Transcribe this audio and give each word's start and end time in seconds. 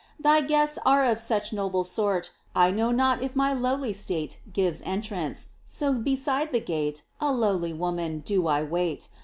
Thy 0.19 0.41
guests 0.41 0.79
are 0.83 1.05
of 1.05 1.19
such 1.19 1.53
noble 1.53 1.83
sort 1.83 2.31
I 2.55 2.71
know 2.71 2.89
not 2.91 3.21
if 3.21 3.35
my 3.35 3.53
lowly 3.53 3.93
state 3.93 4.39
Gives 4.51 4.81
entrance, 4.81 5.49
so 5.69 5.93
beside 5.93 6.51
the 6.51 6.59
gate, 6.59 7.03
A 7.19 7.31
lowly 7.31 7.71
woman, 7.71 8.23
do 8.25 8.47
I 8.47 8.63
wait. 8.63 9.09